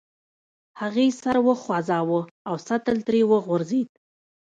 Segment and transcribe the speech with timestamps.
[0.81, 3.89] هغې سر وخوزاوه او سطل ترې وغورځید.